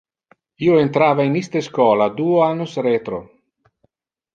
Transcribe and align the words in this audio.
Io 0.67 0.79
entrava 0.83 1.27
in 1.29 1.37
iste 1.41 1.63
schola 1.67 2.11
duo 2.23 2.43
annos 2.49 2.77
retro. 2.91 3.25